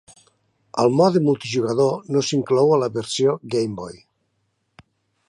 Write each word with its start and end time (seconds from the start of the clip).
El 0.83 0.89
mode 0.99 1.19
multijugador 1.27 2.09
no 2.15 2.25
s'inclou 2.29 2.73
a 2.73 2.79
la 2.85 2.91
versió 2.97 3.37
Game 3.57 3.79
Boy. 3.83 4.03